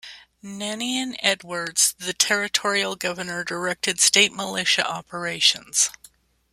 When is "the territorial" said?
1.99-2.95